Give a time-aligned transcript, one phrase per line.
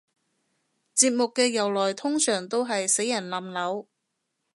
[0.95, 3.87] 節日嘅由來通常都係死人冧樓